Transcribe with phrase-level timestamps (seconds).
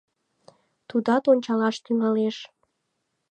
[0.89, 2.37] Тудат ончалаш тӱҥалеш.